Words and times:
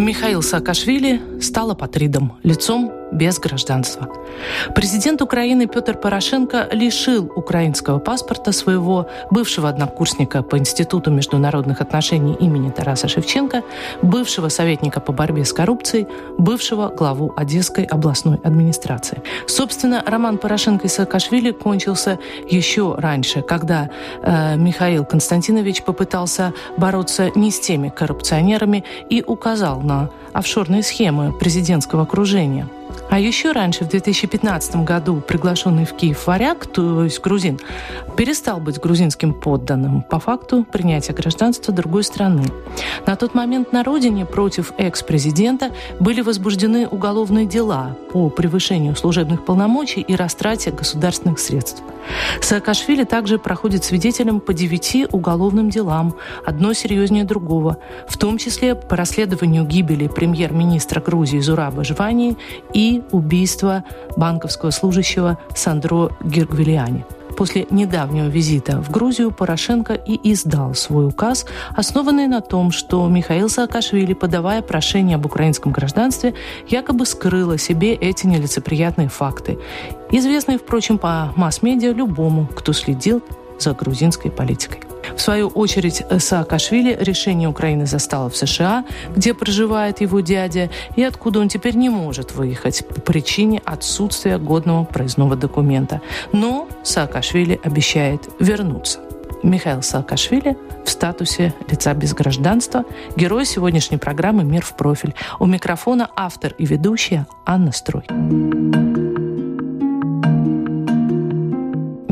Михаил 0.00 0.40
Саакашвили 0.40 1.20
стал 1.42 1.72
апатридом, 1.72 2.38
лицом 2.42 2.90
без 3.12 3.38
гражданства. 3.38 4.08
Президент 4.74 5.22
Украины 5.22 5.66
Петр 5.66 5.96
Порошенко 5.96 6.68
лишил 6.72 7.30
украинского 7.34 7.98
паспорта 7.98 8.52
своего 8.52 9.08
бывшего 9.30 9.68
однокурсника 9.68 10.42
по 10.42 10.58
Институту 10.58 11.10
международных 11.10 11.80
отношений 11.80 12.34
имени 12.34 12.70
Тараса 12.70 13.08
Шевченко, 13.08 13.62
бывшего 14.02 14.48
советника 14.48 15.00
по 15.00 15.12
борьбе 15.12 15.44
с 15.44 15.52
коррупцией, 15.52 16.06
бывшего 16.38 16.88
главу 16.88 17.32
Одесской 17.36 17.84
областной 17.84 18.38
администрации. 18.44 19.22
Собственно, 19.46 20.02
роман 20.06 20.38
Порошенко 20.38 20.86
и 20.86 20.88
Саакашвили 20.88 21.50
кончился 21.52 22.18
еще 22.48 22.94
раньше, 22.96 23.42
когда 23.42 23.90
э, 24.22 24.56
Михаил 24.56 25.04
Константинович 25.04 25.82
попытался 25.82 26.52
бороться 26.76 27.30
не 27.34 27.50
с 27.50 27.60
теми 27.60 27.88
коррупционерами 27.88 28.84
и 29.08 29.22
указал 29.26 29.80
на 29.80 30.10
офшорные 30.32 30.82
схемы 30.82 31.32
президентского 31.32 32.02
окружения– 32.02 32.68
а 33.10 33.18
еще 33.18 33.52
раньше, 33.52 33.84
в 33.84 33.88
2015 33.88 34.76
году, 34.76 35.20
приглашенный 35.20 35.84
в 35.84 35.94
Киев 35.94 36.26
варяг, 36.26 36.66
то 36.66 37.04
есть 37.04 37.20
грузин, 37.20 37.58
перестал 38.16 38.60
быть 38.60 38.78
грузинским 38.78 39.34
подданным 39.34 40.02
по 40.02 40.20
факту 40.20 40.64
принятия 40.64 41.12
гражданства 41.12 41.74
другой 41.74 42.04
страны. 42.04 42.44
На 43.06 43.16
тот 43.16 43.34
момент 43.34 43.72
на 43.72 43.82
родине 43.82 44.26
против 44.26 44.72
экс-президента 44.78 45.72
были 45.98 46.20
возбуждены 46.20 46.86
уголовные 46.86 47.46
дела 47.46 47.96
по 48.12 48.30
превышению 48.30 48.94
служебных 48.94 49.44
полномочий 49.44 50.00
и 50.00 50.14
растрате 50.14 50.70
государственных 50.70 51.40
средств. 51.40 51.82
Саакашвили 52.40 53.04
также 53.04 53.38
проходит 53.38 53.84
свидетелем 53.84 54.40
по 54.40 54.54
девяти 54.54 55.06
уголовным 55.10 55.70
делам, 55.70 56.14
одно 56.44 56.72
серьезнее 56.72 57.24
другого, 57.24 57.78
в 58.08 58.16
том 58.18 58.38
числе 58.38 58.74
по 58.74 58.96
расследованию 58.96 59.64
гибели 59.64 60.08
премьер-министра 60.08 61.00
Грузии 61.00 61.38
Зураба 61.38 61.84
Жвани 61.84 62.36
и 62.72 62.99
убийства 63.12 63.84
банковского 64.16 64.70
служащего 64.70 65.38
Сандро 65.54 66.10
Гиргвилиани. 66.22 67.04
После 67.36 67.66
недавнего 67.70 68.26
визита 68.26 68.82
в 68.82 68.90
Грузию 68.90 69.30
Порошенко 69.30 69.94
и 69.94 70.32
издал 70.32 70.74
свой 70.74 71.06
указ, 71.06 71.46
основанный 71.74 72.26
на 72.26 72.40
том, 72.40 72.70
что 72.70 73.08
Михаил 73.08 73.48
Саакашвили, 73.48 74.12
подавая 74.12 74.60
прошение 74.62 75.14
об 75.14 75.24
украинском 75.24 75.72
гражданстве, 75.72 76.34
якобы 76.68 77.06
скрыл 77.06 77.52
о 77.52 77.58
себе 77.58 77.94
эти 77.94 78.26
нелицеприятные 78.26 79.08
факты, 79.08 79.58
известные, 80.10 80.58
впрочем, 80.58 80.98
по 80.98 81.32
масс-медиа 81.36 81.92
любому, 81.92 82.46
кто 82.46 82.72
следил 82.72 83.22
за 83.62 83.72
грузинской 83.74 84.30
политикой. 84.30 84.80
В 85.16 85.20
свою 85.20 85.48
очередь, 85.48 86.02
Саакашвили 86.18 86.96
решение 87.00 87.48
Украины 87.48 87.86
застало 87.86 88.30
в 88.30 88.36
США, 88.36 88.84
где 89.14 89.34
проживает 89.34 90.00
его 90.00 90.20
дядя, 90.20 90.70
и 90.96 91.02
откуда 91.02 91.40
он 91.40 91.48
теперь 91.48 91.76
не 91.76 91.88
может 91.88 92.32
выехать 92.32 92.86
по 92.86 93.00
причине 93.00 93.60
отсутствия 93.64 94.38
годного 94.38 94.84
проездного 94.84 95.36
документа. 95.36 96.00
Но 96.32 96.68
Саакашвили 96.82 97.60
обещает 97.62 98.28
вернуться. 98.38 99.00
Михаил 99.42 99.82
Саакашвили 99.82 100.56
в 100.84 100.90
статусе 100.90 101.54
лица 101.68 101.94
без 101.94 102.14
гражданства, 102.14 102.84
герой 103.16 103.46
сегодняшней 103.46 103.96
программы 103.96 104.44
«Мир 104.44 104.64
в 104.64 104.76
профиль». 104.76 105.14
У 105.38 105.46
микрофона 105.46 106.10
автор 106.14 106.54
и 106.58 106.66
ведущая 106.66 107.26
Анна 107.46 107.72
Строй. 107.72 108.04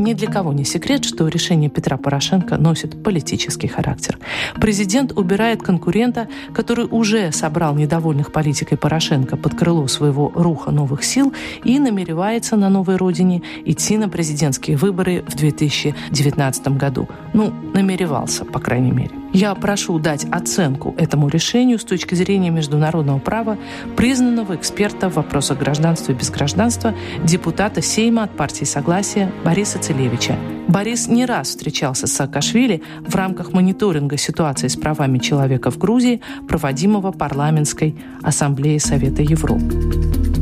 Ни 0.09 0.15
для 0.15 0.27
кого 0.27 0.53
не 0.53 0.65
секрет, 0.65 1.05
что 1.05 1.27
решение 1.27 1.69
Петра 1.69 1.95
Порошенко 1.95 2.57
носит 2.57 3.03
политический 3.03 3.67
характер. 3.67 4.17
Президент 4.59 5.11
убирает 5.15 5.61
конкурента, 5.61 6.27
который 6.51 6.87
уже 6.89 7.31
собрал 7.31 7.75
недовольных 7.75 8.31
политикой 8.31 8.75
Порошенко 8.75 9.37
под 9.37 9.53
крыло 9.53 9.85
своего 9.85 10.31
руха 10.33 10.71
новых 10.71 11.03
сил 11.03 11.31
и 11.63 11.77
намеревается 11.77 12.55
на 12.55 12.69
новой 12.69 12.95
родине 12.95 13.43
идти 13.65 13.99
на 13.99 14.09
президентские 14.09 14.77
выборы 14.77 15.23
в 15.27 15.35
2019 15.35 16.69
году. 16.69 17.07
Ну, 17.33 17.53
намеревался, 17.75 18.45
по 18.45 18.59
крайней 18.59 18.91
мере. 18.91 19.18
Я 19.33 19.53
прошу 19.53 19.99
дать 19.99 20.25
оценку 20.31 20.95
этому 20.97 21.27
решению 21.27 21.77
с 21.77 21.83
точки 21.83 22.15
зрения 22.15 22.49
международного 22.49 23.19
права, 23.19 23.57
признанного 23.95 24.55
эксперта 24.55 25.09
в 25.09 25.15
вопросах 25.15 25.59
гражданства 25.59 26.11
и 26.11 26.15
безгражданства, 26.15 26.95
депутата 27.23 27.81
Сейма 27.81 28.23
от 28.23 28.35
партии 28.35 28.65
Согласия 28.65 29.31
Бориса 29.45 29.77
Целевича. 29.79 30.35
Борис 30.67 31.07
не 31.07 31.25
раз 31.25 31.49
встречался 31.49 32.07
с 32.07 32.13
Саакашвили 32.13 32.81
в 33.01 33.15
рамках 33.15 33.53
мониторинга 33.53 34.17
ситуации 34.17 34.67
с 34.67 34.75
правами 34.75 35.19
человека 35.19 35.71
в 35.71 35.77
Грузии, 35.77 36.21
проводимого 36.47 37.11
парламентской 37.11 37.95
ассамблеей 38.21 38.79
Совета 38.79 39.21
Европы. 39.21 40.38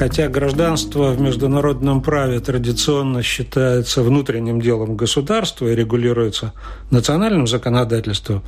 Хотя 0.00 0.28
гражданство 0.28 1.10
в 1.10 1.20
международном 1.20 2.00
праве 2.00 2.40
традиционно 2.40 3.22
считается 3.22 4.02
внутренним 4.02 4.58
делом 4.58 4.96
государства 4.96 5.66
и 5.66 5.74
регулируется 5.74 6.54
национальным 6.90 7.46
законодательством, 7.46 8.42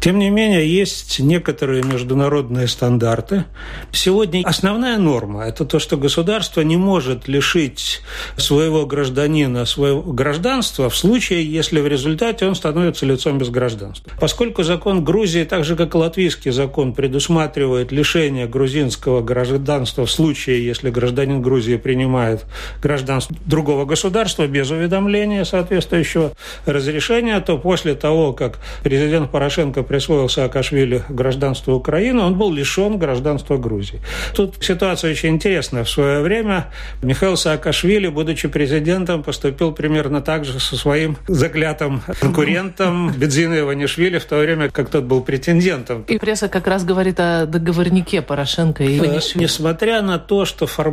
тем 0.00 0.18
не 0.18 0.28
менее 0.28 0.70
есть 0.70 1.18
некоторые 1.18 1.82
международные 1.82 2.68
стандарты. 2.68 3.46
Сегодня 3.90 4.42
основная 4.44 4.98
норма– 4.98 5.44
это 5.46 5.64
то, 5.64 5.78
что 5.78 5.96
государство 5.96 6.60
не 6.60 6.76
может 6.76 7.26
лишить 7.26 8.02
своего 8.36 8.84
гражданина 8.84 9.64
своего 9.64 10.02
гражданства 10.02 10.90
в 10.90 10.96
случае, 10.96 11.50
если 11.50 11.80
в 11.80 11.86
результате 11.86 12.44
он 12.44 12.54
становится 12.54 13.06
лицом 13.06 13.38
без 13.38 13.48
гражданства. 13.48 14.12
Поскольку 14.20 14.62
закон 14.62 15.04
Грузии, 15.04 15.44
так 15.44 15.64
же 15.64 15.74
как 15.74 15.94
и 15.94 15.96
латвийский 15.96 16.50
закон, 16.50 16.92
предусматривает 16.92 17.92
лишение 17.92 18.46
грузинского 18.46 19.22
гражданства 19.22 20.04
в 20.04 20.10
случае, 20.10 20.66
если 20.66 20.90
гражданин 20.98 21.40
Грузии 21.40 21.76
принимает 21.76 22.44
гражданство 22.82 23.36
другого 23.46 23.84
государства 23.84 24.46
без 24.48 24.70
уведомления 24.70 25.44
соответствующего 25.44 26.32
разрешения, 26.66 27.38
то 27.40 27.56
после 27.56 27.94
того, 27.94 28.32
как 28.32 28.58
президент 28.82 29.30
Порошенко 29.30 29.84
присвоил 29.84 30.28
Саакашвили 30.28 31.04
гражданство 31.08 31.72
Украины, 31.72 32.20
он 32.20 32.36
был 32.36 32.52
лишен 32.52 32.98
гражданства 32.98 33.56
Грузии. 33.58 34.00
Тут 34.34 34.56
ситуация 34.60 35.12
очень 35.12 35.30
интересная. 35.30 35.84
В 35.84 35.90
свое 35.90 36.20
время 36.20 36.66
Михаил 37.02 37.36
Саакашвили, 37.36 38.08
будучи 38.08 38.48
президентом, 38.48 39.22
поступил 39.22 39.72
примерно 39.72 40.20
так 40.20 40.44
же 40.44 40.58
со 40.58 40.76
своим 40.76 41.16
заклятым 41.28 42.02
конкурентом 42.20 43.12
Бензина 43.12 43.60
Иванишвили 43.60 44.18
в 44.18 44.24
то 44.24 44.38
время, 44.38 44.68
как 44.70 44.90
тот 44.90 45.04
был 45.04 45.20
претендентом. 45.20 46.02
И 46.08 46.18
пресса 46.18 46.48
как 46.48 46.66
раз 46.66 46.84
говорит 46.84 47.20
о 47.20 47.46
договорнике 47.46 48.20
Порошенко 48.20 48.82
и 48.82 48.98
Иванишвили. 48.98 49.44
Несмотря 49.44 50.02
на 50.02 50.18
то, 50.18 50.44
что 50.44 50.66
формально 50.66 50.87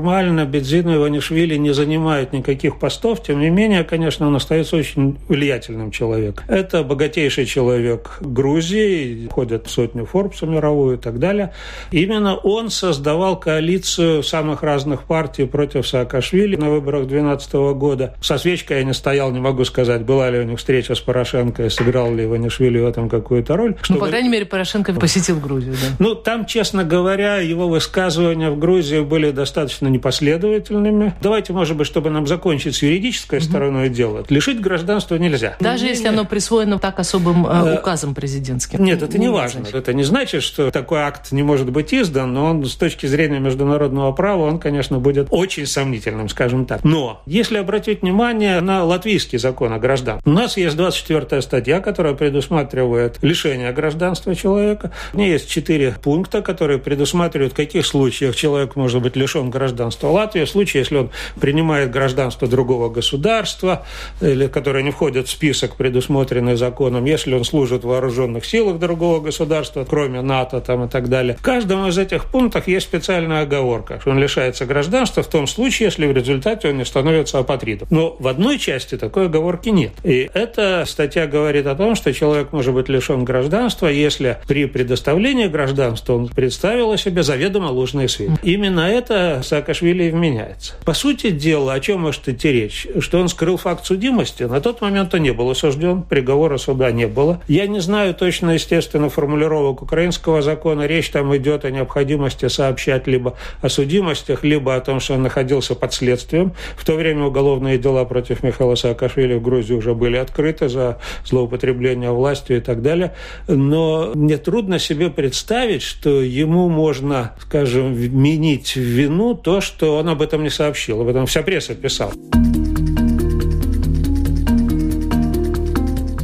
Бензин 0.45 0.89
и 0.89 0.95
Иванишвили 0.95 1.55
не 1.55 1.73
занимают 1.73 2.33
никаких 2.33 2.79
постов, 2.79 3.23
тем 3.23 3.39
не 3.39 3.49
менее, 3.49 3.83
конечно, 3.83 4.27
он 4.27 4.35
остается 4.35 4.75
очень 4.75 5.17
влиятельным 5.27 5.91
человеком. 5.91 6.45
Это 6.47 6.83
богатейший 6.83 7.45
человек 7.45 8.17
Грузии, 8.21 9.27
входит 9.29 9.67
в 9.67 9.71
сотню 9.71 10.05
Форбса 10.05 10.45
мировую 10.45 10.97
и 10.97 10.99
так 10.99 11.19
далее. 11.19 11.53
Именно 11.91 12.35
он 12.35 12.69
создавал 12.69 13.39
коалицию 13.39 14.23
самых 14.23 14.63
разных 14.63 15.03
партий 15.03 15.45
против 15.45 15.87
Саакашвили 15.87 16.55
на 16.55 16.69
выборах 16.69 17.07
2012 17.07 17.53
года. 17.77 18.15
Со 18.21 18.37
свечкой 18.37 18.77
я 18.77 18.83
не 18.83 18.93
стоял, 18.93 19.31
не 19.31 19.39
могу 19.39 19.65
сказать, 19.65 20.03
была 20.03 20.29
ли 20.29 20.39
у 20.39 20.43
них 20.43 20.59
встреча 20.59 20.95
с 20.95 20.99
Порошенко 20.99 21.65
и 21.65 21.69
сыграл 21.69 22.13
ли 22.13 22.25
Иванишвили 22.25 22.79
в 22.79 22.85
этом 22.85 23.09
какую-то 23.09 23.55
роль. 23.55 23.75
Ну, 23.89 23.97
по 23.97 24.07
крайней 24.07 24.29
мере, 24.29 24.45
Порошенко 24.45 24.93
посетил 24.93 25.39
Грузию, 25.39 25.73
да? 25.73 25.95
Ну, 25.99 26.15
там, 26.15 26.45
честно 26.45 26.83
говоря, 26.83 27.37
его 27.37 27.67
высказывания 27.67 28.49
в 28.49 28.57
Грузии 28.57 28.99
были 29.01 29.31
достаточно 29.31 29.84
достаточно 29.85 29.89
непоследовательными. 29.89 31.13
Давайте, 31.21 31.53
может 31.53 31.77
быть, 31.77 31.87
чтобы 31.87 32.09
нам 32.09 32.27
закончить 32.27 32.75
с 32.75 32.81
юридической 32.81 33.39
угу. 33.39 33.45
стороной 33.45 33.89
дела, 33.89 34.23
лишить 34.29 34.59
гражданства 34.59 35.15
нельзя. 35.15 35.55
Даже 35.59 35.85
если 35.85 36.07
оно 36.07 36.25
присвоено 36.25 36.79
так 36.79 36.99
особым 36.99 37.45
э, 37.45 37.79
указом 37.79 38.13
президентским. 38.15 38.83
Нет, 38.83 39.01
это 39.01 39.17
не, 39.17 39.25
не 39.25 39.31
важно. 39.31 39.61
Значит. 39.61 39.75
Это 39.75 39.93
не 39.93 40.03
значит, 40.03 40.43
что 40.43 40.71
такой 40.71 40.99
акт 40.99 41.31
не 41.31 41.43
может 41.43 41.69
быть 41.71 41.93
издан, 41.93 42.33
но 42.33 42.45
он 42.45 42.65
с 42.65 42.75
точки 42.75 43.05
зрения 43.05 43.39
международного 43.39 44.11
права, 44.11 44.43
он, 44.43 44.59
конечно, 44.59 44.99
будет 44.99 45.27
очень 45.31 45.65
сомнительным, 45.65 46.29
скажем 46.29 46.65
так. 46.65 46.83
Но 46.83 47.21
если 47.25 47.57
обратить 47.57 48.01
внимание 48.01 48.61
на 48.61 48.83
латвийский 48.83 49.39
закон 49.39 49.73
о 49.73 49.79
граждан, 49.79 50.19
у 50.25 50.31
нас 50.31 50.57
есть 50.57 50.75
24 50.75 51.41
статья, 51.41 51.79
которая 51.79 52.13
предусматривает 52.13 53.17
лишение 53.21 53.71
гражданства 53.71 54.35
человека. 54.35 54.91
В 55.13 55.17
ней 55.17 55.31
есть 55.31 55.49
четыре 55.49 55.95
пункта, 56.01 56.41
которые 56.41 56.79
предусматривают, 56.79 57.53
в 57.53 57.55
каких 57.55 57.85
случаях 57.85 58.35
человек 58.35 58.75
может 58.75 59.01
быть 59.01 59.15
лишен 59.15 59.49
гражданства 59.49 59.74
Латвии. 60.03 60.45
В 60.45 60.49
случае, 60.49 60.81
если 60.81 60.97
он 60.97 61.09
принимает 61.39 61.91
гражданство 61.91 62.47
другого 62.47 62.89
государства, 62.89 63.85
или 64.21 64.47
которое 64.47 64.83
не 64.83 64.91
входит 64.91 65.27
в 65.27 65.31
список, 65.31 65.75
предусмотренный 65.75 66.55
законом, 66.55 67.05
если 67.05 67.33
он 67.33 67.43
служит 67.43 67.83
в 67.83 67.87
вооруженных 67.87 68.45
силах 68.45 68.79
другого 68.79 69.19
государства, 69.19 69.85
кроме 69.87 70.21
НАТО 70.21 70.61
там, 70.61 70.85
и 70.85 70.87
так 70.87 71.09
далее. 71.09 71.35
В 71.35 71.41
каждом 71.41 71.87
из 71.87 71.97
этих 71.97 72.25
пунктов 72.25 72.67
есть 72.67 72.85
специальная 72.85 73.41
оговорка, 73.41 73.99
что 74.01 74.11
он 74.11 74.19
лишается 74.19 74.65
гражданства 74.65 75.23
в 75.23 75.27
том 75.27 75.47
случае, 75.47 75.87
если 75.87 76.07
в 76.07 76.11
результате 76.11 76.69
он 76.69 76.77
не 76.77 76.85
становится 76.85 77.39
апатридом. 77.39 77.87
Но 77.91 78.15
в 78.19 78.27
одной 78.27 78.59
части 78.59 78.97
такой 78.97 79.25
оговорки 79.25 79.69
нет. 79.69 79.93
И 80.03 80.29
эта 80.33 80.83
статья 80.87 81.27
говорит 81.27 81.67
о 81.67 81.75
том, 81.75 81.95
что 81.95 82.13
человек 82.13 82.51
может 82.51 82.73
быть 82.73 82.89
лишен 82.89 83.23
гражданства, 83.25 83.87
если 83.87 84.37
при 84.47 84.65
предоставлении 84.65 85.47
гражданства 85.47 86.13
он 86.13 86.27
представил 86.27 86.91
о 86.91 86.97
себе 86.97 87.23
заведомо 87.23 87.67
ложные 87.67 88.07
сведения. 88.07 88.37
Именно 88.43 88.81
это 88.81 89.41
Саакашвили 89.65 90.11
вменяется. 90.11 90.73
По 90.85 90.93
сути 90.93 91.31
дела, 91.31 91.73
о 91.73 91.79
чем 91.79 92.01
может 92.01 92.29
идти 92.29 92.51
речь? 92.51 92.87
Что 92.99 93.19
он 93.19 93.27
скрыл 93.29 93.57
факт 93.57 93.85
судимости? 93.85 94.43
На 94.43 94.61
тот 94.61 94.81
момент 94.81 95.13
он 95.15 95.23
не 95.23 95.31
был 95.33 95.49
осужден, 95.49 96.03
приговора 96.03 96.57
суда 96.57 96.91
не 96.91 97.07
было. 97.07 97.41
Я 97.47 97.65
не 97.65 97.79
знаю 97.79 98.13
точно, 98.13 98.51
естественно, 98.51 99.09
формулировок 99.09 99.81
украинского 99.81 100.43
закона. 100.43 100.85
Речь 100.85 101.09
там 101.09 101.35
идет 101.35 101.65
о 101.65 101.71
необходимости 101.71 102.47
сообщать 102.47 103.07
либо 103.07 103.35
о 103.61 103.69
судимостях, 103.69 104.43
либо 104.43 104.75
о 104.75 104.81
том, 104.81 104.99
что 104.99 105.15
он 105.15 105.23
находился 105.23 105.73
под 105.73 105.93
следствием. 105.93 106.53
В 106.77 106.85
то 106.85 106.93
время 106.93 107.25
уголовные 107.25 107.79
дела 107.79 108.05
против 108.05 108.43
Михаила 108.43 108.75
Саакашвили 108.75 109.33
в 109.33 109.41
Грузии 109.41 109.73
уже 109.73 109.95
были 109.95 110.17
открыты 110.17 110.69
за 110.69 110.99
злоупотребление 111.25 112.11
властью 112.11 112.57
и 112.57 112.59
так 112.59 112.83
далее. 112.83 113.13
Но 113.47 114.11
мне 114.13 114.37
трудно 114.37 114.77
себе 114.77 115.09
представить, 115.09 115.81
что 115.81 116.21
ему 116.21 116.69
можно, 116.69 117.33
скажем, 117.41 117.93
вменить 117.95 118.75
в 118.75 118.79
вину 118.79 119.33
то, 119.45 119.61
что 119.61 119.97
он 119.97 120.09
об 120.09 120.23
этом 120.23 120.41
не 120.41 120.49
сообщил. 120.49 121.01
Об 121.01 121.07
этом 121.07 121.27
вся 121.27 121.43
пресса 121.43 121.75
писала. 121.75 122.11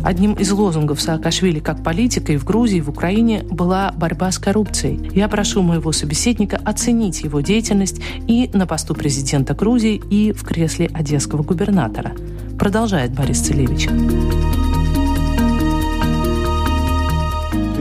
Одним 0.03 0.33
из 0.33 0.51
лозунгов 0.51 0.99
Саакашвили 0.99 1.59
как 1.59 1.83
политика 1.83 2.33
и 2.33 2.37
в 2.37 2.43
Грузии, 2.43 2.77
и 2.77 2.81
в 2.81 2.89
Украине 2.89 3.43
была 3.43 3.93
борьба 3.95 4.31
с 4.31 4.39
коррупцией. 4.39 5.11
Я 5.13 5.27
прошу 5.27 5.61
моего 5.61 5.91
собеседника 5.91 6.59
оценить 6.65 7.21
его 7.21 7.41
деятельность 7.41 8.01
и 8.27 8.49
на 8.53 8.65
посту 8.65 8.95
президента 8.95 9.53
Грузии, 9.53 10.01
и 10.09 10.31
в 10.31 10.43
кресле 10.43 10.89
одесского 10.91 11.43
губернатора. 11.43 12.13
Продолжает 12.57 13.13
Борис 13.13 13.41
Целевич. 13.41 13.87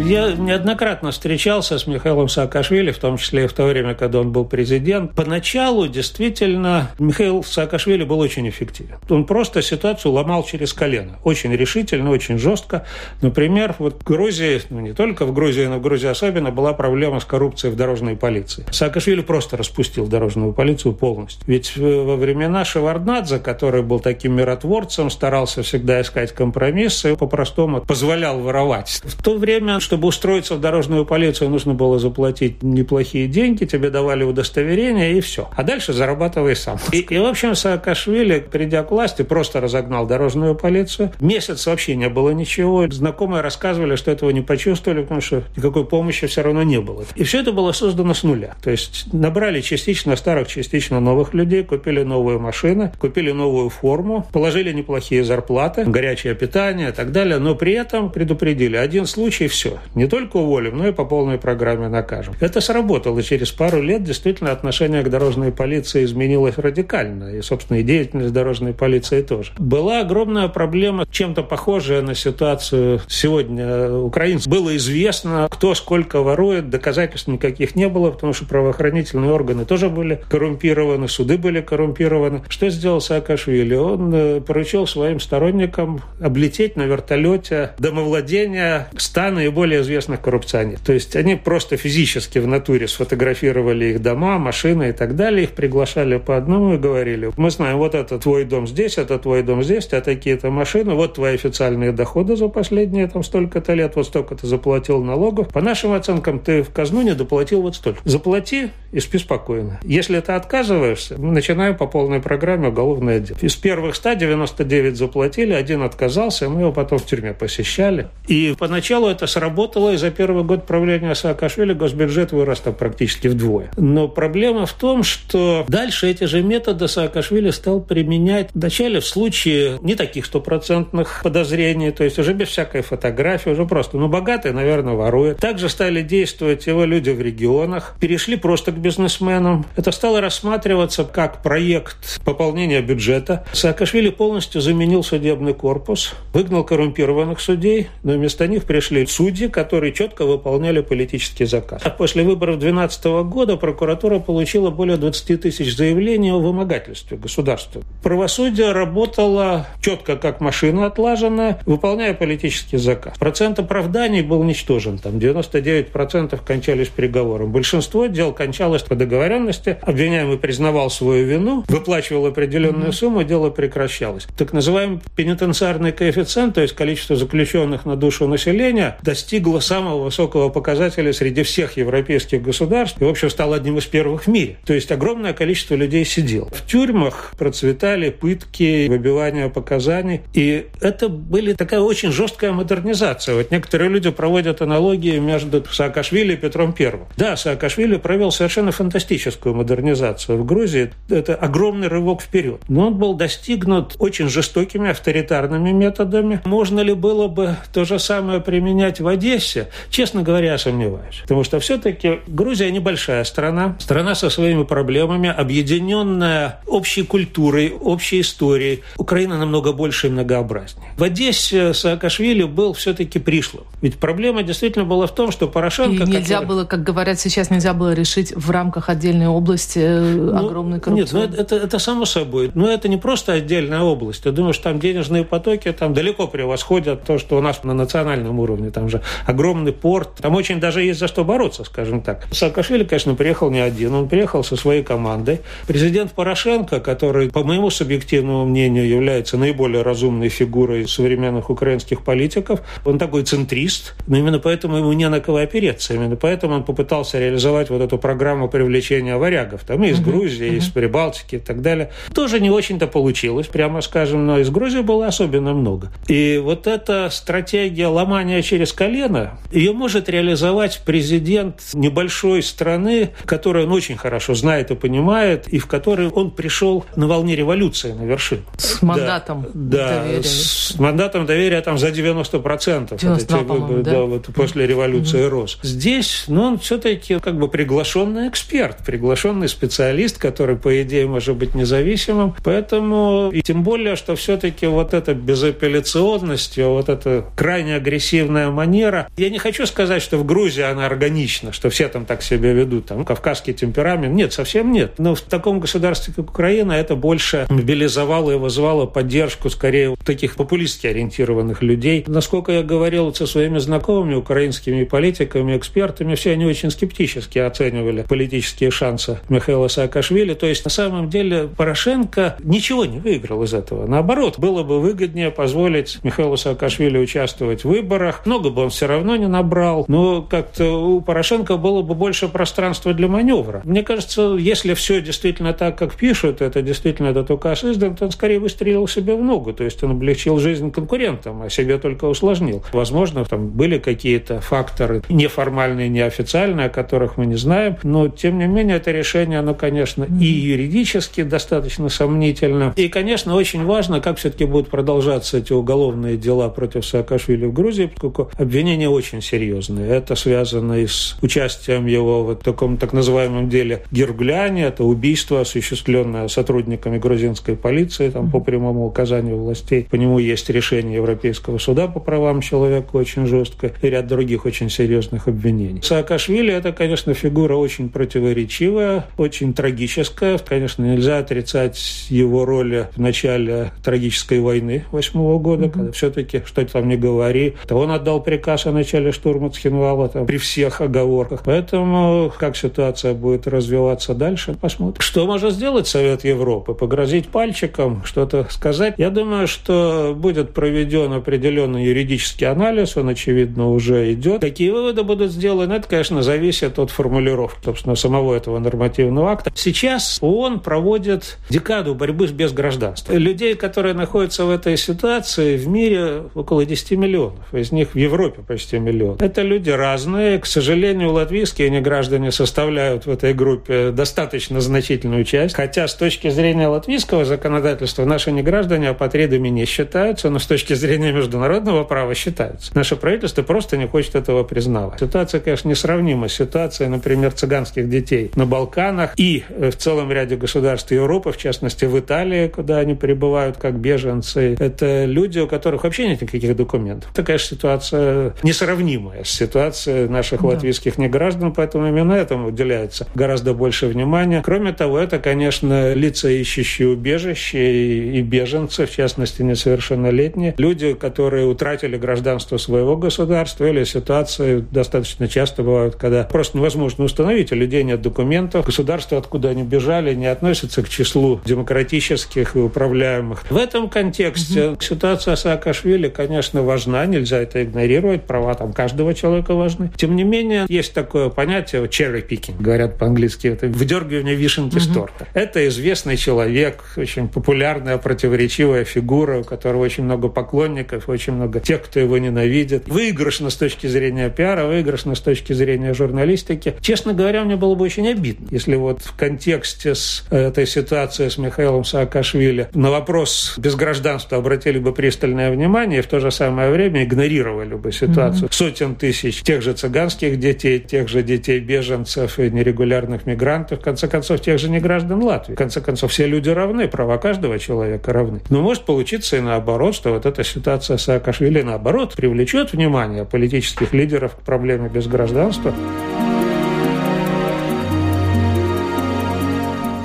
Я 0.03 0.33
неоднократно 0.33 1.11
встречался 1.11 1.79
с 1.79 1.87
Михаилом 1.87 2.29
Саакашвили, 2.29 2.91
в 2.91 2.99
том 2.99 3.19
числе 3.19 3.45
и 3.45 3.47
в 3.47 3.53
то 3.53 3.65
время, 3.65 3.95
когда 3.95 4.21
он 4.21 4.33
был 4.33 4.45
президент. 4.47 5.15
Поначалу 5.15 5.87
действительно 5.89 6.91
Михаил 6.99 7.45
Саакашвили 7.45 8.05
был 8.05 8.19
очень 8.19 8.49
эффективен. 8.49 8.97
Он 9.11 9.25
просто 9.25 9.61
ситуацию 9.61 10.13
ломал 10.13 10.43
через 10.45 10.73
колено. 10.73 11.19
Очень 11.23 11.55
решительно, 11.55 12.11
очень 12.11 12.39
жестко. 12.39 12.87
Например, 13.21 13.75
вот 13.79 14.01
в 14.01 14.05
Грузии, 14.05 14.63
ну 14.71 14.81
не 14.81 14.95
только 14.95 15.27
в 15.27 15.35
Грузии, 15.35 15.67
но 15.67 15.77
в 15.79 15.83
Грузии 15.83 16.09
особенно, 16.09 16.51
была 16.51 16.73
проблема 16.73 17.21
с 17.21 17.27
коррупцией 17.27 17.73
в 17.73 17.77
дорожной 17.77 18.17
полиции. 18.17 18.65
Саакашвили 18.71 19.21
просто 19.21 19.59
распустил 19.59 20.07
дорожную 20.07 20.55
полицию 20.55 20.95
полностью. 20.95 21.43
Ведь 21.47 21.77
во 21.77 22.17
времена 22.17 22.65
Шеварднадзе, 22.65 23.39
который 23.39 23.83
был 23.83 24.01
таким 24.01 24.35
миротворцем, 24.37 25.11
старался 25.11 25.63
всегда 25.63 26.01
искать 26.01 26.33
компромиссы, 26.33 27.17
по-простому 27.17 27.83
позволял 27.83 28.41
воровать. 28.41 29.03
В 29.05 29.23
то 29.23 29.37
время 29.37 29.79
чтобы 29.91 30.07
устроиться 30.07 30.55
в 30.55 30.61
дорожную 30.61 31.05
полицию, 31.05 31.51
нужно 31.51 31.75
было 31.75 31.99
заплатить 31.99 32.63
неплохие 32.63 33.27
деньги, 33.27 33.65
тебе 33.65 33.91
давали 33.91 34.23
удостоверение 34.23 35.19
и 35.19 35.21
все. 35.21 35.51
А 35.57 35.65
дальше 35.65 35.93
зарабатывай 35.93 36.55
сам. 36.55 36.79
И, 36.93 36.99
и 37.01 37.19
в 37.19 37.25
общем, 37.25 37.57
Саакашвили, 37.57 38.39
придя 38.39 38.85
к 38.85 38.93
власти, 38.93 39.23
просто 39.23 39.61
разогнал 39.61 40.07
дорожную 40.07 40.55
полицию. 40.55 41.11
Месяц 41.19 41.67
вообще 41.67 41.97
не 41.97 42.09
было 42.09 42.31
ничего. 42.31 42.87
Знакомые 42.89 43.43
рассказывали, 43.43 43.97
что 43.97 44.13
этого 44.13 44.31
не 44.31 44.43
почувствовали, 44.43 45.03
потому 45.03 45.21
что 45.21 45.43
никакой 45.57 45.85
помощи 45.85 46.29
все 46.29 46.43
равно 46.43 46.63
не 46.63 46.81
было. 46.81 47.05
И 47.17 47.25
все 47.25 47.41
это 47.41 47.51
было 47.51 47.73
создано 47.73 48.15
с 48.15 48.23
нуля. 48.23 48.55
То 48.63 48.71
есть 48.71 49.13
набрали 49.13 49.61
частично 49.61 50.15
старых, 50.15 50.47
частично 50.47 51.01
новых 51.01 51.35
людей, 51.35 51.65
купили 51.65 52.05
новые 52.05 52.39
машины, 52.39 52.93
купили 53.01 53.33
новую 53.33 53.71
форму, 53.71 54.25
положили 54.33 54.73
неплохие 54.73 55.25
зарплаты, 55.25 55.85
горячее 55.85 56.37
питание 56.37 56.91
и 56.91 56.93
так 56.93 57.11
далее, 57.11 57.39
но 57.39 57.57
при 57.57 57.73
этом 57.73 58.13
предупредили. 58.13 58.77
Один 58.77 59.07
случай– 59.07 59.49
все. 59.49 59.80
Не 59.95 60.07
только 60.07 60.37
уволим, 60.37 60.79
но 60.79 60.89
и 60.89 60.93
по 60.93 61.05
полной 61.05 61.39
программе 61.39 61.89
накажем. 61.89 62.35
Это 62.41 62.61
сработало. 62.61 63.23
Через 63.23 63.51
пару 63.51 63.81
лет 63.81 64.03
действительно 64.03 64.53
отношение 64.53 65.03
к 65.03 65.09
дорожной 65.09 65.53
полиции 65.53 66.05
изменилось 66.05 66.59
радикально. 66.59 67.37
И, 67.37 67.43
собственно, 67.43 67.79
и 67.79 67.83
деятельность 67.83 68.33
дорожной 68.33 68.73
полиции 68.75 69.23
тоже. 69.23 69.53
Была 69.59 70.01
огромная 70.01 70.49
проблема, 70.49 71.07
чем-то 71.11 71.43
похожая 71.43 72.03
на 72.03 72.15
ситуацию 72.15 73.01
сегодня 73.09 73.91
украинцев. 73.93 74.49
Было 74.49 74.77
известно, 74.77 75.49
кто 75.51 75.75
сколько 75.75 76.21
ворует, 76.23 76.71
доказательств 76.71 77.29
никаких 77.29 77.77
не 77.77 77.89
было, 77.89 78.11
потому 78.11 78.33
что 78.33 78.47
правоохранительные 78.47 79.33
органы 79.33 79.65
тоже 79.65 79.89
были 79.89 80.21
коррумпированы, 80.29 81.09
суды 81.09 81.39
были 81.39 81.61
коррумпированы. 81.61 82.43
Что 82.49 82.69
сделал 82.71 83.01
Саакашвили? 83.01 83.75
Он 83.75 84.13
э, 84.15 84.41
поручил 84.41 84.87
своим 84.87 85.21
сторонникам 85.21 86.01
облететь 86.21 86.77
на 86.77 86.83
вертолете 86.83 87.73
домовладения 87.79 88.89
ста 88.97 89.31
наиболее 89.61 89.71
более 89.71 89.83
известных 89.83 90.21
коррупционеров. 90.21 90.81
То 90.81 90.93
есть 90.93 91.17
они 91.17 91.37
просто 91.37 91.77
физически 91.77 92.39
в 92.39 92.47
натуре 92.47 92.89
сфотографировали 92.89 93.87
их 93.87 94.03
дома, 94.03 94.39
машины 94.39 94.89
и 94.89 94.93
так 94.93 95.17
далее, 95.17 95.45
их 95.45 95.51
приглашали 95.51 96.19
по 96.19 96.37
одному 96.37 96.75
и 96.75 96.79
говорили, 96.79 97.31
мы 97.37 97.51
знаем, 97.51 97.79
вот 97.79 97.95
это 97.95 98.19
твой 98.19 98.45
дом 98.45 98.67
здесь, 98.67 98.99
это 98.99 99.19
твой 99.19 99.43
дом 99.43 99.63
здесь, 99.63 99.87
а 99.93 100.01
такие-то 100.01 100.51
машины, 100.51 100.95
вот 100.95 101.15
твои 101.15 101.35
официальные 101.35 101.93
доходы 101.93 102.37
за 102.37 102.49
последние 102.49 103.07
там 103.07 103.23
столько-то 103.23 103.75
лет, 103.75 103.97
вот 103.97 104.07
столько 104.07 104.35
ты 104.35 104.47
заплатил 104.47 105.05
налогов. 105.05 105.49
По 105.49 105.61
нашим 105.61 105.93
оценкам, 105.93 106.39
ты 106.39 106.63
в 106.63 106.71
казну 106.71 107.03
не 107.03 107.15
доплатил 107.15 107.63
вот 107.63 107.77
столько. 107.77 108.01
Заплати 108.05 108.71
и 108.93 109.01
спи 109.01 109.19
спокойно. 109.19 109.79
Если 109.85 110.19
ты 110.21 110.33
отказываешься, 110.33 111.19
начинаем 111.19 111.77
по 111.77 111.87
полной 111.87 112.21
программе 112.21 112.69
уголовное 112.69 113.21
дело. 113.21 113.39
Из 113.41 113.57
первых 113.57 113.95
199 113.95 114.97
заплатили, 114.97 115.53
один 115.53 115.83
отказался, 115.83 116.49
мы 116.49 116.63
его 116.63 116.73
потом 116.73 116.99
в 116.99 117.07
тюрьме 117.07 117.35
посещали. 117.35 118.09
И 118.27 118.55
поначалу 118.59 119.09
это 119.09 119.27
сработало 119.27 119.50
работало, 119.51 119.93
и 119.93 119.97
за 119.97 120.11
первый 120.11 120.45
год 120.45 120.67
правления 120.67 121.15
Саакашвили 121.15 121.73
госбюджет 121.73 122.31
вырос 122.31 122.61
там 122.61 122.75
практически 122.75 123.27
вдвое. 123.27 123.71
Но 123.77 124.07
проблема 124.07 124.65
в 124.65 124.73
том, 124.73 125.03
что 125.03 125.65
дальше 125.67 126.09
эти 126.09 126.25
же 126.25 126.43
методы 126.43 126.87
Саакашвили 126.87 127.51
стал 127.51 127.81
применять 127.81 128.51
вначале 128.55 129.01
в 129.01 129.07
случае 129.07 129.79
не 129.83 129.97
таких 129.97 130.27
стопроцентных 130.27 131.23
подозрений, 131.25 131.91
то 131.91 132.05
есть 132.05 132.19
уже 132.19 132.33
без 132.33 132.49
всякой 132.49 132.83
фотографии, 132.83 133.51
уже 133.51 133.67
просто, 133.67 133.99
ну, 133.99 134.07
богатые, 134.09 134.53
наверное, 134.53 134.95
воруют. 134.95 135.39
Также 135.39 135.69
стали 135.69 136.03
действовать 136.03 136.67
его 136.69 136.85
люди 136.85 137.11
в 137.11 137.21
регионах, 137.21 137.97
перешли 138.01 138.37
просто 138.37 138.71
к 138.71 138.77
бизнесменам. 138.77 139.67
Это 139.77 139.91
стало 139.91 140.21
рассматриваться 140.21 141.05
как 141.05 141.43
проект 141.43 142.23
пополнения 142.25 142.81
бюджета. 142.81 143.45
Саакашвили 143.53 144.11
полностью 144.11 144.61
заменил 144.61 145.03
судебный 145.03 145.55
корпус, 145.55 146.15
выгнал 146.33 146.63
коррумпированных 146.63 147.41
судей, 147.41 147.89
но 148.05 148.13
вместо 148.13 148.47
них 148.47 148.65
пришли 148.65 149.07
судьи, 149.07 149.40
которые 149.49 149.93
четко 149.93 150.25
выполняли 150.25 150.81
политический 150.81 151.45
заказ. 151.45 151.83
После 151.99 152.23
выборов 152.23 152.59
2012 152.59 153.05
года 153.29 153.57
прокуратура 153.57 154.19
получила 154.19 154.71
более 154.71 154.97
20 154.97 155.41
тысяч 155.41 155.77
заявлений 155.77 156.31
о 156.31 156.39
вымогательстве 156.39 157.17
государства. 157.17 157.83
Правосудие 158.03 158.73
работало 158.73 159.67
четко, 159.81 160.17
как 160.17 160.41
машина 160.41 160.87
отлаженная, 160.87 161.61
выполняя 161.67 162.15
политический 162.15 162.77
заказ. 162.77 163.17
Процент 163.19 163.59
оправданий 163.59 164.23
был 164.23 164.41
уничтожен. 164.41 164.99
Там 164.99 165.19
99% 165.19 166.39
кончались 166.45 166.89
приговором. 166.89 167.53
Большинство 167.53 168.07
дел 168.07 168.33
кончалось 168.33 168.83
по 168.83 168.95
договоренности. 168.95 169.79
Обвиняемый 169.83 170.39
признавал 170.39 170.91
свою 170.91 171.27
вину, 171.27 171.65
выплачивал 171.69 172.27
определенную 172.27 172.93
сумму, 172.93 173.23
дело 173.23 173.51
прекращалось. 173.51 174.27
Так 174.37 174.53
называемый 174.53 175.01
пенитенциарный 175.17 175.93
коэффициент, 175.93 176.55
то 176.55 176.61
есть 176.61 176.75
количество 176.75 177.17
заключенных 177.17 177.85
на 177.85 177.97
душу 177.97 178.27
населения, 178.27 178.99
достиг 179.03 179.30
достигла 179.31 179.61
самого 179.61 180.05
высокого 180.05 180.49
показателя 180.49 181.13
среди 181.13 181.45
всех 181.45 181.77
европейских 181.77 182.43
государств 182.43 183.01
и, 183.01 183.05
в 183.05 183.09
общем, 183.09 183.31
стала 183.31 183.57
одним 183.57 183.79
из 183.79 183.87
первых 183.87 184.25
в 184.25 184.27
мире. 184.27 184.57
То 184.67 184.75
есть 184.75 184.91
огромное 184.91 185.33
количество 185.33 185.77
людей 185.77 186.05
сидело. 186.05 186.49
В 186.51 186.67
тюрьмах 186.67 187.33
процветали 187.39 188.11
пытки, 188.11 188.89
выбивание 188.89 189.49
показаний. 189.49 190.23
И 190.35 190.67
это 190.81 191.09
были 191.09 191.53
такая 191.53 191.79
очень 191.79 192.11
жесткая 192.11 192.51
модернизация. 192.51 193.37
Вот 193.37 193.53
некоторые 193.53 193.89
люди 193.89 194.11
проводят 194.11 194.63
аналогии 194.63 195.21
между 195.21 195.65
Саакашвили 195.71 196.33
и 196.33 196.37
Петром 196.37 196.73
Первым. 196.73 197.07
Да, 197.17 197.37
Саакашвили 197.37 197.99
провел 197.99 198.33
совершенно 198.33 198.73
фантастическую 198.73 199.55
модернизацию 199.55 200.39
в 200.39 200.45
Грузии. 200.45 200.91
Это 201.09 201.37
огромный 201.37 201.87
рывок 201.87 202.21
вперед. 202.21 202.63
Но 202.67 202.89
он 202.89 202.97
был 202.97 203.15
достигнут 203.15 203.95
очень 204.01 204.29
жестокими 204.29 204.91
авторитарными 204.91 205.71
методами. 205.71 206.41
Можно 206.45 206.81
ли 206.81 206.95
было 206.95 207.29
бы 207.29 207.55
то 207.73 207.85
же 207.85 208.01
самое 208.01 208.41
применять 208.41 209.01
в 209.01 209.07
Одессе? 209.21 209.69
Честно 209.91 210.23
говоря, 210.23 210.53
я 210.53 210.59
сомневаюсь. 210.59 211.21
Потому 211.23 211.45
что 211.45 211.61
все-таки 211.61 212.21
Грузия 212.27 212.71
небольшая 212.71 213.25
страна, 213.25 213.77
страна 213.79 214.15
со 214.15 214.31
своими 214.31 214.65
проблемами, 214.65 215.29
объединенная 215.29 216.61
общей 216.67 217.03
культурой, 217.03 217.71
общей 217.71 218.23
историей. 218.23 218.83
Украина 218.97 219.39
намного 219.39 219.73
больше 219.73 220.07
и 220.07 220.11
многообразнее. 220.11 220.91
В 220.97 221.03
Одессе 221.03 221.75
Саакашвили 221.75 222.45
был 222.45 222.73
все-таки 222.73 223.19
пришлым. 223.19 223.65
Ведь 223.83 223.97
проблема 223.97 224.43
действительно 224.43 224.85
была 224.85 225.07
в 225.07 225.15
том, 225.15 225.31
что 225.31 225.49
Порошенко... 225.49 226.05
И 226.05 226.07
нельзя 226.07 226.37
который... 226.37 226.49
было, 226.49 226.65
как 226.65 226.83
говорят 226.83 227.21
сейчас, 227.21 227.51
нельзя 227.51 227.75
было 227.75 227.93
решить 227.93 228.33
в 228.35 228.51
рамках 228.51 228.89
отдельной 228.89 229.29
области 229.29 229.79
э, 229.79 230.01
ну, 230.01 230.37
огромной 230.37 230.81
коррупции. 230.81 231.17
Нет, 231.17 231.29
ну 231.31 231.41
это, 231.43 231.57
это 231.57 231.79
само 231.79 232.07
собой. 232.07 232.51
Но 232.55 232.71
это 232.71 232.89
не 232.89 232.97
просто 232.97 233.35
отдельная 233.35 233.81
область. 233.81 234.25
Я 234.25 234.33
думаю, 234.33 234.55
что 234.55 234.65
там 234.65 234.81
денежные 234.81 235.25
потоки 235.25 235.71
там 235.73 235.93
далеко 235.93 236.27
превосходят 236.27 237.05
то, 237.05 237.19
что 237.19 237.37
у 237.37 237.41
нас 237.41 237.65
на 237.65 237.75
национальном 237.75 238.39
уровне. 238.39 238.71
Там 238.71 238.89
же 238.89 239.03
огромный 239.27 239.73
порт. 239.73 240.17
Там 240.17 240.35
очень 240.35 240.61
даже 240.61 240.83
есть 240.83 241.01
за 241.01 241.09
что 241.09 241.25
бороться, 241.25 241.65
скажем 241.65 242.01
так. 242.01 242.27
Саакашвили, 242.31 242.85
конечно, 242.85 243.15
приехал 243.15 243.51
не 243.51 243.61
один. 243.61 243.95
Он 243.95 244.09
приехал 244.09 244.45
со 244.45 244.57
своей 244.57 244.83
командой. 244.83 245.41
Президент 245.67 246.13
Порошенко, 246.13 246.81
который, 246.81 247.31
по 247.31 247.45
моему 247.45 247.71
субъективному 247.71 248.47
мнению, 248.47 248.89
является 248.89 249.37
наиболее 249.37 249.83
разумной 249.83 250.29
фигурой 250.29 250.89
современных 250.89 251.51
украинских 251.51 252.03
политиков, 252.03 252.61
он 252.85 252.99
такой 252.99 253.25
центрист. 253.25 253.95
Но 254.07 254.17
именно 254.19 254.39
поэтому 254.39 254.77
ему 254.77 254.93
не 254.93 255.09
на 255.09 255.21
кого 255.21 255.39
опереться. 255.39 255.95
Именно 255.95 256.17
поэтому 256.17 256.55
он 256.55 256.65
попытался 256.65 257.19
реализовать 257.19 257.71
вот 257.71 257.81
эту 257.81 257.99
программу 257.99 258.49
привлечения 258.49 259.17
варягов. 259.17 259.65
Там 259.65 259.85
и 259.85 259.89
из 259.89 260.01
Грузии, 260.01 260.53
uh-huh. 260.53 260.57
из 260.57 260.69
Прибалтики 260.69 261.37
и 261.37 261.39
так 261.39 261.63
далее. 261.63 261.91
Тоже 262.15 262.41
не 262.41 262.51
очень-то 262.51 262.87
получилось, 262.87 263.47
прямо 263.47 263.81
скажем, 263.81 264.27
но 264.27 264.39
из 264.39 264.51
Грузии 264.51 264.81
было 264.81 265.07
особенно 265.07 265.53
много. 265.55 265.93
И 266.09 266.41
вот 266.43 266.67
эта 266.67 267.09
стратегия 267.11 267.87
ломания 267.87 268.43
через 268.43 268.73
колено, 269.01 269.39
ее 269.51 269.73
может 269.73 270.09
реализовать 270.09 270.83
президент 270.85 271.61
небольшой 271.75 272.43
страны, 272.43 273.11
которую 273.25 273.67
он 273.67 273.73
очень 273.73 273.97
хорошо 273.97 274.35
знает 274.35 274.71
и 274.71 274.75
понимает, 274.75 275.49
и 275.49 275.59
в 275.59 275.67
которой 275.67 276.09
он 276.09 276.31
пришел 276.31 276.85
на 276.97 277.07
волне 277.07 277.37
революции 277.37 277.93
на 277.93 278.03
вершину. 278.03 278.43
С 278.57 278.83
мандатом 278.83 279.47
да, 279.55 280.03
доверия. 280.03 280.17
Да, 280.19 280.29
с 280.29 280.79
мандатом 280.79 281.27
доверия 281.27 281.61
там 281.61 281.79
за 281.79 281.89
90%. 281.89 282.99
92, 282.99 283.55
вот 283.55 283.83
да? 283.83 283.91
да, 283.91 284.03
вот 284.03 284.27
после 284.35 284.67
революции 284.67 285.23
угу. 285.25 285.31
рос. 285.31 285.59
Здесь, 285.63 286.25
ну, 286.29 286.43
он 286.43 286.59
все-таки 286.59 287.19
как 287.19 287.39
бы 287.39 287.49
приглашенный 287.49 288.29
эксперт, 288.29 288.79
приглашенный 288.85 289.49
специалист, 289.49 290.19
который, 290.19 290.57
по 290.57 290.83
идее, 290.83 291.07
может 291.07 291.37
быть 291.37 291.55
независимым. 291.55 292.35
Поэтому, 292.45 293.31
и 293.33 293.43
тем 293.43 293.63
более, 293.63 293.97
что 293.97 294.15
все-таки 294.15 294.67
вот 294.67 294.95
эта 294.95 295.15
безапелляционность, 295.15 296.59
вот 296.59 296.89
эта 296.89 297.25
крайне 297.37 297.77
агрессивная 297.77 298.51
манера, 298.51 298.90
я 299.17 299.31
не 299.31 299.39
хочу 299.39 299.67
сказать, 299.67 300.03
что 300.03 300.19
в 300.19 300.25
Грузии 300.25 300.63
она 300.63 300.87
органична, 300.87 301.53
что 301.53 301.71
все 301.71 301.89
там 301.89 302.05
так 302.05 302.23
себя 302.23 302.53
ведут, 302.53 302.87
там, 302.87 303.05
кавказский 303.05 303.53
темперамент. 303.53 304.15
Нет, 304.15 304.33
совсем 304.33 304.73
нет. 304.73 304.95
Но 304.99 305.15
в 305.15 305.21
таком 305.21 305.61
государстве, 305.61 306.13
как 306.15 306.31
Украина, 306.31 306.73
это 306.73 306.97
больше 306.97 307.47
мобилизовало 307.49 308.33
и 308.33 308.37
вызвало 308.37 308.87
поддержку, 308.87 309.51
скорее, 309.51 309.97
таких 310.05 310.37
популистски 310.37 310.87
ориентированных 310.87 311.63
людей. 311.63 312.05
Насколько 312.07 312.53
я 312.53 312.63
говорил 312.63 313.15
со 313.15 313.27
своими 313.27 313.59
знакомыми, 313.59 314.15
украинскими 314.15 314.85
политиками, 314.85 315.57
экспертами, 315.57 316.15
все 316.15 316.33
они 316.33 316.47
очень 316.47 316.71
скептически 316.71 317.39
оценивали 317.39 318.03
политические 318.09 318.71
шансы 318.71 319.21
Михаила 319.29 319.69
Саакашвили. 319.69 320.35
То 320.35 320.47
есть, 320.47 320.65
на 320.65 320.71
самом 320.71 321.11
деле, 321.11 321.49
Порошенко 321.57 322.37
ничего 322.43 322.85
не 322.85 322.99
выиграл 322.99 323.43
из 323.43 323.55
этого. 323.55 323.87
Наоборот, 323.87 324.39
было 324.39 324.63
бы 324.63 324.81
выгоднее 324.81 325.31
позволить 325.31 325.99
Михаилу 326.03 326.37
Саакашвили 326.37 326.99
участвовать 326.99 327.65
в 327.65 327.69
выборах. 327.69 328.27
Много 328.27 328.51
бы 328.51 328.63
он 328.63 328.71
все 328.81 328.87
равно 328.87 329.15
не 329.17 329.29
набрал. 329.29 329.85
Но 329.89 330.23
как-то 330.23 330.65
у 330.83 331.03
Порошенко 331.03 331.59
было 331.59 331.83
бы 331.83 331.95
больше 331.95 332.29
пространства 332.29 332.95
для 332.95 333.09
маневра. 333.09 333.61
Мне 333.65 333.83
кажется, 333.83 334.37
если 334.39 334.73
все 334.73 335.03
действительно 335.03 335.53
так, 335.53 335.77
как 335.77 335.95
пишут, 335.95 336.41
это 336.41 336.63
действительно 336.63 337.09
этот 337.09 337.31
указ 337.31 337.63
издан, 337.63 337.95
то 337.95 338.07
он 338.07 338.11
скорее 338.11 338.39
выстрелил 338.39 338.89
себе 338.89 339.17
в 339.17 339.23
ногу. 339.23 339.53
То 339.53 339.65
есть 339.65 339.85
он 339.85 339.91
облегчил 339.91 340.39
жизнь 340.39 340.71
конкурентам, 340.71 341.43
а 341.43 341.51
себе 341.51 341.77
только 341.77 342.07
усложнил. 342.07 342.65
Возможно, 342.73 343.23
там 343.27 343.49
были 343.49 343.77
какие-то 343.79 344.41
факторы 344.41 345.03
неформальные, 345.11 345.91
неофициальные, 345.91 346.69
о 346.69 346.71
которых 346.71 347.19
мы 347.19 347.27
не 347.27 347.37
знаем, 347.37 347.77
но 347.83 348.09
тем 348.09 348.39
не 348.39 348.47
менее 348.47 348.79
это 348.79 348.93
решение, 348.93 349.41
оно, 349.41 349.53
конечно, 349.53 350.05
и 350.05 350.25
юридически 350.25 351.23
достаточно 351.23 351.91
сомнительно. 351.91 352.73
И, 352.77 352.89
конечно, 352.89 353.35
очень 353.35 353.63
важно, 353.67 354.01
как 354.01 354.17
все-таки 354.17 354.47
будут 354.47 354.71
продолжаться 354.71 355.37
эти 355.37 355.53
уголовные 355.53 356.17
дела 356.17 356.49
против 356.49 356.87
Саакашвили 356.87 357.45
в 357.45 357.53
Грузии, 357.53 357.85
поскольку 357.85 358.31
обвинения 358.61 358.91
очень 358.91 359.23
серьезные. 359.23 359.91
Это 359.91 360.15
связано 360.15 360.75
и 360.75 360.87
с 360.87 361.17
участием 361.23 361.87
его 361.87 362.25
в 362.25 362.35
таком 362.35 362.77
так 362.77 362.93
называемом 362.93 363.49
деле 363.49 363.85
Гергуляне, 363.91 364.65
это 364.65 364.85
убийство, 364.85 365.41
осуществленное 365.41 366.29
сотрудниками 366.29 366.99
грузинской 366.99 367.57
полиции, 367.57 368.11
там 368.11 368.31
по 368.31 368.39
прямому 368.39 368.87
указанию 368.87 369.39
властей. 369.39 369.87
По 369.91 369.95
нему 369.95 370.19
есть 370.19 370.51
решение 370.51 370.97
Европейского 370.97 371.57
суда 371.57 371.87
по 371.87 372.01
правам 372.01 372.43
человека 372.43 372.97
очень 372.97 373.27
жесткое 373.27 373.73
и 373.81 373.87
ряд 373.87 374.07
других 374.07 374.45
очень 374.45 374.69
серьезных 374.69 375.27
обвинений. 375.27 375.81
Саакашвили– 375.83 376.53
это, 376.55 376.73
конечно, 376.73 377.15
фигура 377.15 377.55
очень 377.55 377.89
противоречивая, 377.89 379.07
очень 379.17 379.55
трагическая. 379.55 380.37
Конечно, 380.37 380.85
нельзя 380.85 381.17
отрицать 381.19 382.07
его 382.11 382.45
роли 382.45 382.89
в 382.95 383.01
начале 383.01 383.73
трагической 383.83 384.41
войны 384.41 384.85
восьмого 384.91 385.39
года, 385.39 385.65
mm-hmm. 385.65 385.71
когда 385.71 385.93
все-таки, 385.93 386.43
что 386.45 386.63
там 386.67 386.89
не 386.89 386.97
говори, 386.97 387.55
то 387.67 387.77
он 387.77 387.91
отдал 387.91 388.23
приказ 388.23 388.50
о 388.67 388.73
начале 388.73 389.13
штурма 389.13 389.51
Цхинвала 389.51 390.09
там, 390.09 390.27
при 390.27 390.37
всех 390.37 390.81
оговорках. 390.81 391.43
Поэтому 391.45 392.33
как 392.39 392.57
ситуация 392.57 393.15
будет 393.15 393.47
развиваться 393.47 394.15
дальше, 394.15 394.57
посмотрим. 394.61 395.01
Что 395.01 395.27
может 395.27 395.53
сделать 395.53 395.87
Совет 395.87 396.25
Европы? 396.25 396.75
Погрозить 396.75 397.29
пальчиком, 397.29 398.03
что-то 398.05 398.47
сказать? 398.51 398.95
Я 398.99 399.11
думаю, 399.11 399.47
что 399.47 400.15
будет 400.17 400.53
проведен 400.53 401.13
определенный 401.13 401.85
юридический 401.85 402.47
анализ, 402.47 402.97
он, 402.97 403.09
очевидно, 403.09 403.71
уже 403.71 404.13
идет. 404.13 404.41
Какие 404.41 404.71
выводы 404.71 405.03
будут 405.03 405.31
сделаны, 405.31 405.75
это, 405.75 405.89
конечно, 405.89 406.23
зависит 406.23 406.79
от 406.79 406.91
формулировки, 406.91 407.65
собственно, 407.65 407.95
самого 407.95 408.35
этого 408.35 408.59
нормативного 408.59 409.33
акта. 409.33 409.53
Сейчас 409.55 410.19
ООН 410.21 410.61
проводит 410.61 411.39
декаду 411.49 411.95
борьбы 411.95 412.29
с 412.29 412.33
безгражданством. 412.33 413.17
Людей, 413.17 413.55
которые 413.55 413.95
находятся 413.95 414.45
в 414.45 414.51
этой 414.51 414.77
ситуации, 414.77 415.57
в 415.57 415.69
мире 415.69 416.25
около 416.35 416.65
10 416.65 416.93
миллионов. 416.93 417.53
Из 417.55 417.73
них 417.73 417.95
в 417.95 417.99
Европе 417.99 418.40
почти 418.43 418.79
миллион. 418.79 419.17
Это 419.21 419.43
люди 419.43 419.71
разные. 419.71 420.39
К 420.39 420.47
сожалению, 420.47 421.13
латвийские 421.13 421.71
неграждане 421.71 422.33
составляют 422.33 423.07
в 423.07 423.11
этой 423.11 423.35
группе 423.35 423.91
достаточно 423.91 424.61
значительную 424.61 425.25
часть. 425.25 425.55
Хотя 425.55 425.89
с 425.89 425.95
точки 425.95 426.29
зрения 426.31 426.69
латвийского 426.69 427.25
законодательства 427.25 428.05
наши 428.05 428.33
неграждане 428.33 428.89
апатридами 428.89 429.49
не 429.49 429.65
считаются, 429.65 430.31
но 430.31 430.39
с 430.39 430.47
точки 430.47 430.75
зрения 430.75 431.13
международного 431.13 431.85
права 431.85 432.15
считаются. 432.15 432.73
Наше 432.75 432.97
правительство 432.97 433.43
просто 433.43 433.77
не 433.77 433.87
хочет 433.87 434.15
этого 434.15 434.45
признавать. 434.45 435.01
Ситуация, 435.01 435.41
конечно, 435.41 435.69
несравнима 435.69 436.29
с 436.29 436.33
ситуацией, 436.35 436.89
например, 436.89 437.33
цыганских 437.33 437.89
детей 437.89 438.31
на 438.35 438.47
Балканах 438.47 439.15
и 439.17 439.45
э, 439.49 439.71
в 439.71 439.77
целом 439.77 440.11
ряде 440.13 440.37
государств 440.37 440.91
Европы, 440.91 441.33
в 441.33 441.37
частности 441.37 441.85
в 441.85 441.99
Италии, 441.99 442.49
куда 442.49 442.79
они 442.79 442.95
прибывают 442.95 443.57
как 443.57 443.75
беженцы. 443.79 444.57
Это 444.59 445.05
люди, 445.05 445.39
у 445.39 445.47
которых 445.47 445.85
вообще 445.85 446.09
нет 446.09 446.23
никаких 446.23 446.57
документов. 446.57 447.11
Такая 447.15 447.39
же 447.39 447.45
ситуация 447.45 448.30
несравнимая 448.43 449.25
с 449.25 449.31
ситуацией 449.31 450.09
наших 450.09 450.43
да. 450.43 450.49
латвийских 450.49 450.99
неграждан, 450.99 451.53
поэтому 451.53 451.89
именно 451.89 452.13
этому 452.13 452.49
уделяется 452.49 453.07
гораздо 453.15 453.55
больше 453.55 453.87
внимания. 453.87 454.43
Кроме 454.45 454.73
того, 454.73 454.99
это, 454.99 455.19
конечно, 455.19 455.95
лица, 455.95 456.29
ищущие 456.29 456.89
убежище 456.89 458.19
и 458.19 458.23
беженцы, 458.23 458.87
в 458.87 458.91
частности, 458.91 459.43
несовершеннолетние. 459.43 460.55
Люди, 460.59 460.95
которые 460.95 461.47
утратили 461.47 461.97
гражданство 461.97 462.57
своего 462.57 462.97
государства 462.97 463.65
или 463.65 463.85
ситуации 463.85 464.65
достаточно 464.71 465.29
часто 465.29 465.63
бывают, 465.63 465.97
когда 465.97 466.25
просто 466.25 466.59
невозможно 466.59 467.05
установить, 467.05 467.53
у 467.53 467.55
людей 467.55 467.83
нет 467.85 468.01
документов, 468.03 468.67
государство, 468.67 469.19
откуда 469.19 469.51
они 469.51 469.63
бежали, 469.63 470.15
не 470.15 470.27
относится 470.27 470.83
к 470.83 470.89
числу 470.89 471.41
демократических 471.45 472.57
и 472.57 472.59
управляемых. 472.59 473.45
В 473.51 473.57
этом 473.57 473.89
контексте 473.89 474.71
угу. 474.71 474.81
ситуация 474.81 475.37
Саакашвили, 475.37 476.09
конечно, 476.09 476.63
важна, 476.63 477.07
нельзя 477.07 477.39
это 477.39 477.63
игнорировать. 477.63 478.20
Права 478.27 478.55
там 478.55 478.73
каждого 478.73 479.15
человека 479.15 479.55
важны. 479.55 479.91
Тем 479.97 480.17
не 480.17 480.25
менее, 480.25 480.67
есть 480.69 480.95
такое 480.95 481.29
понятие 481.29 481.83
cherry 481.85 482.27
picking, 482.27 482.61
говорят 482.61 482.99
по-английски, 482.99 483.49
это 483.49 483.67
выдергивание 483.67 484.35
вишенки 484.35 484.77
угу. 484.77 484.81
с 484.81 484.89
торта. 484.89 485.27
Это 485.35 485.67
известный 485.69 486.17
человек, 486.17 486.85
очень 486.97 487.29
популярная, 487.29 487.99
противоречивая 487.99 488.85
фигура, 488.85 489.39
у 489.39 489.45
которого 489.45 489.83
очень 489.83 490.05
много 490.05 490.29
поклонников, 490.29 491.09
очень 491.09 491.35
много 491.35 491.61
тех, 491.61 491.83
кто 491.83 492.01
его 492.01 492.19
ненавидит. 492.19 492.89
Выигрышно 492.89 493.51
с 493.51 493.57
точки 493.57 493.87
зрения 493.87 494.31
пиара, 494.31 494.67
выигрышно 494.67 495.15
с 495.15 495.21
точки 495.21 495.53
зрения 495.53 495.95
журналистики. 495.95 496.75
Честно 496.81 497.13
говоря, 497.13 497.45
мне 497.45 497.57
было 497.57 497.75
бы 497.75 497.85
очень 497.85 498.09
обидно, 498.09 498.47
если 498.51 498.75
вот 498.77 499.03
в 499.03 499.17
контексте 499.17 499.95
с 499.95 500.25
этой 500.31 500.67
ситуацией 500.67 501.31
с 501.31 501.39
Михаилом 501.39 501.85
Саакашвили 501.85 502.69
на 502.75 502.91
вопрос 502.91 503.55
без 503.57 503.75
гражданства 503.75 504.39
обратили 504.39 504.79
бы 504.79 504.93
пристальное 504.93 505.51
внимание 505.51 506.01
и 506.01 506.03
в 506.03 506.07
то 506.07 506.21
же 506.21 506.31
самое 506.31 506.71
время 506.71 507.05
игнорировали 507.05 507.75
бы 507.75 507.93
ситуацию 507.93 508.10
mm-hmm. 508.17 508.49
сотен 508.51 508.95
тысяч 508.95 509.43
тех 509.43 509.63
же 509.63 509.73
цыганских 509.73 510.39
детей, 510.39 510.79
тех 510.81 511.09
же 511.09 511.23
детей 511.23 511.61
беженцев 511.61 512.39
и 512.39 512.51
нерегулярных 512.51 513.27
мигрантов, 513.27 513.81
в 513.81 513.83
конце 513.83 514.09
концов, 514.09 514.41
тех 514.41 514.59
же 514.59 514.71
неграждан 514.71 515.23
Латвии. 515.23 515.55
В 515.55 515.57
конце 515.57 515.81
концов, 515.81 516.13
все 516.13 516.27
люди 516.27 516.51
равны, 516.51 516.89
права 516.89 517.19
каждого 517.19 517.59
человека 517.59 518.13
равны. 518.13 518.41
Но 518.49 518.63
может 518.63 518.85
получиться 518.85 519.37
и 519.37 519.41
наоборот, 519.41 519.95
что 519.95 520.13
вот 520.13 520.27
эта 520.27 520.45
ситуация 520.45 520.97
Саакашвили, 520.97 521.63
наоборот, 521.63 522.15
привлечет 522.15 522.73
внимание 522.73 523.25
политических 523.25 523.93
лидеров 523.93 524.37
к 524.37 524.41
проблеме 524.41 524.89
без 524.89 525.07
гражданства. 525.07 525.75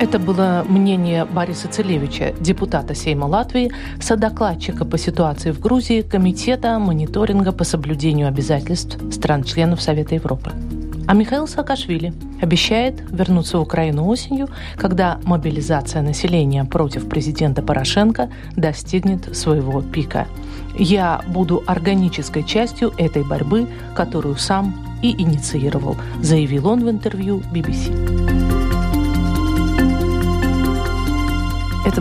Это 0.05 0.19
было 0.19 0.63
мнение 0.69 1.25
Бориса 1.25 1.67
Целевича, 1.67 2.35
депутата 2.39 2.93
Сейма 2.93 3.25
Латвии, 3.25 3.71
содокладчика 4.00 4.85
по 4.85 5.00
ситуации 5.00 5.50
в 5.50 5.59
Грузии 5.59 6.03
Комитета 6.03 6.77
мониторинга 6.77 7.51
по 7.51 7.63
соблюдению 7.63 8.27
обязательств 8.27 9.00
стран-членов 9.12 9.81
Совета 9.81 10.13
Европы. 10.13 10.51
А 11.07 11.15
Михаил 11.15 11.47
Саакашвили 11.47 12.13
обещает 12.39 13.01
вернуться 13.09 13.57
в 13.57 13.62
Украину 13.62 14.05
осенью, 14.05 14.47
когда 14.77 15.17
мобилизация 15.24 16.03
населения 16.03 16.65
против 16.65 17.09
президента 17.09 17.63
Порошенко 17.63 18.29
достигнет 18.55 19.35
своего 19.35 19.81
пика. 19.81 20.27
«Я 20.77 21.21
буду 21.27 21.63
органической 21.65 22.43
частью 22.43 22.93
этой 23.00 23.24
борьбы, 23.24 23.67
которую 23.95 24.35
сам 24.35 24.75
и 25.01 25.19
инициировал», 25.19 25.95
заявил 26.21 26.67
он 26.67 26.85
в 26.85 26.91
интервью 26.91 27.41
BBC. 27.51 28.44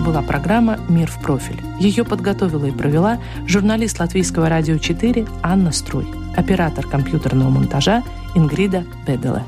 Была 0.05 0.23
программа 0.23 0.79
«Мир 0.89 1.11
в 1.11 1.21
профиль». 1.21 1.61
Ее 1.81 2.05
подготовила 2.05 2.67
и 2.67 2.71
провела 2.71 3.19
журналист 3.47 3.99
Латвийского 3.99 4.49
радио 4.49 4.77
4 4.77 5.27
Анна 5.43 5.73
Струй, 5.73 6.07
оператор 6.37 6.87
компьютерного 6.87 7.49
монтажа 7.49 8.03
Ингрида 8.35 8.85
Беделе. 9.07 9.43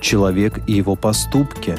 Человек 0.00 0.60
и 0.66 0.72
его 0.72 0.96
поступки, 0.96 1.76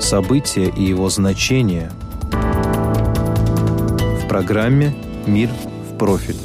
события 0.00 0.68
и 0.68 0.82
его 0.82 1.08
значения 1.08 1.90
в 2.32 4.26
программе 4.28 4.94
«Мир 5.26 5.50
в 5.90 5.96
профиль» 5.98 6.43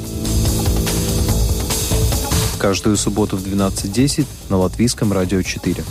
каждую 2.59 2.97
субботу 2.97 3.37
в 3.37 3.43
12.10 3.43 4.27
на 4.49 4.57
Латвийском 4.57 5.13
радио 5.13 5.41
4. 5.41 5.83